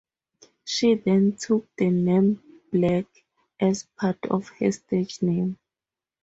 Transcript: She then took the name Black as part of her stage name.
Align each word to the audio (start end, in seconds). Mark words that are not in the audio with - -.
She 0.65 0.95
then 0.95 1.33
took 1.33 1.67
the 1.75 1.91
name 1.91 2.41
Black 2.73 3.05
as 3.59 3.83
part 3.83 4.17
of 4.31 4.47
her 4.47 4.71
stage 4.71 5.21
name. 5.21 5.59